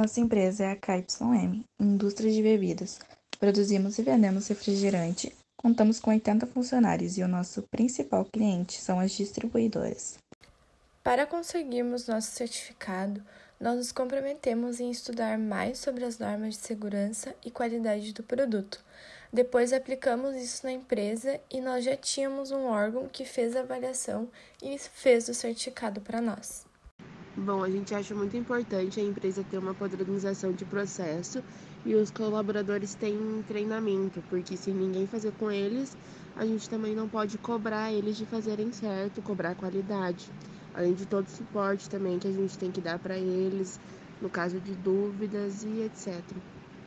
Nossa 0.00 0.18
empresa 0.18 0.64
é 0.64 0.72
a 0.72 0.76
KYM, 0.76 1.62
Indústria 1.78 2.32
de 2.32 2.42
Bebidas. 2.42 2.98
Produzimos 3.38 3.98
e 3.98 4.02
vendemos 4.02 4.48
refrigerante. 4.48 5.30
Contamos 5.58 6.00
com 6.00 6.08
80 6.08 6.46
funcionários 6.46 7.18
e 7.18 7.22
o 7.22 7.28
nosso 7.28 7.60
principal 7.64 8.24
cliente 8.24 8.80
são 8.80 8.98
as 8.98 9.12
distribuidoras. 9.12 10.16
Para 11.04 11.26
conseguirmos 11.26 12.06
nosso 12.06 12.30
certificado, 12.30 13.22
nós 13.60 13.76
nos 13.76 13.92
comprometemos 13.92 14.80
em 14.80 14.90
estudar 14.90 15.38
mais 15.38 15.78
sobre 15.78 16.06
as 16.06 16.18
normas 16.18 16.54
de 16.54 16.62
segurança 16.62 17.34
e 17.44 17.50
qualidade 17.50 18.14
do 18.14 18.22
produto. 18.22 18.82
Depois 19.30 19.70
aplicamos 19.70 20.34
isso 20.34 20.64
na 20.64 20.72
empresa 20.72 21.38
e 21.50 21.60
nós 21.60 21.84
já 21.84 21.94
tínhamos 21.94 22.50
um 22.50 22.64
órgão 22.64 23.06
que 23.06 23.26
fez 23.26 23.54
a 23.54 23.60
avaliação 23.60 24.30
e 24.62 24.78
fez 24.78 25.28
o 25.28 25.34
certificado 25.34 26.00
para 26.00 26.22
nós. 26.22 26.69
Bom, 27.42 27.64
a 27.64 27.70
gente 27.70 27.94
acha 27.94 28.14
muito 28.14 28.36
importante 28.36 29.00
a 29.00 29.02
empresa 29.02 29.42
ter 29.42 29.56
uma 29.56 29.74
padronização 29.74 30.52
de 30.52 30.66
processo 30.66 31.42
e 31.82 31.94
os 31.94 32.10
colaboradores 32.10 32.94
têm 32.94 33.42
treinamento, 33.46 34.22
porque 34.24 34.58
se 34.58 34.74
ninguém 34.74 35.06
fazer 35.06 35.32
com 35.32 35.50
eles, 35.50 35.96
a 36.36 36.44
gente 36.44 36.68
também 36.68 36.94
não 36.94 37.08
pode 37.08 37.38
cobrar 37.38 37.90
eles 37.94 38.18
de 38.18 38.26
fazerem 38.26 38.70
certo, 38.72 39.22
cobrar 39.22 39.54
qualidade. 39.54 40.30
Além 40.74 40.92
de 40.92 41.06
todo 41.06 41.28
o 41.28 41.30
suporte 41.30 41.88
também 41.88 42.18
que 42.18 42.28
a 42.28 42.32
gente 42.32 42.58
tem 42.58 42.70
que 42.70 42.80
dar 42.82 42.98
para 42.98 43.18
eles 43.18 43.80
no 44.20 44.28
caso 44.28 44.60
de 44.60 44.76
dúvidas 44.76 45.62
e 45.62 45.80
etc. 45.80 46.36